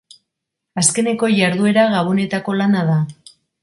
Azkeneko 0.83 1.31
jarduera 1.41 1.87
gabonetako 1.95 2.61
lana 2.61 2.87
da. 2.93 3.01